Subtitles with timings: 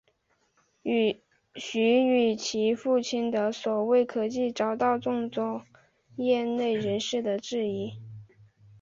[1.53, 5.61] 徐与其父亲的所谓科技遭到众多
[6.15, 7.99] 业内人士的质疑。